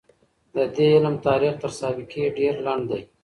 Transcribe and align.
د 0.55 0.57
دې 0.75 0.87
علم 0.95 1.15
تاريخ 1.27 1.53
تر 1.63 1.71
سابقې 1.79 2.23
ډېر 2.37 2.53
لنډ 2.65 2.83
دی. 2.91 3.01